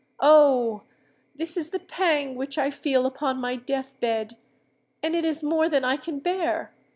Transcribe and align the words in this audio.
Oh! 0.23 0.81
this 1.35 1.55
is 1.55 1.69
the 1.69 1.77
pang 1.79 2.33
which 2.33 2.57
I 2.57 2.71
feel 2.71 3.05
upon 3.05 3.37
my 3.39 3.55
death 3.55 3.99
bed; 3.99 4.35
and 5.03 5.13
it 5.15 5.23
is 5.23 5.43
more 5.43 5.69
than 5.69 5.85
I 5.85 5.95
can 5.95 6.17
bear. 6.17 6.73